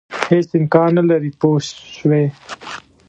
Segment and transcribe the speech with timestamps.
[0.27, 1.57] هېڅ امکان نه لري پوه
[1.97, 2.23] شوې!.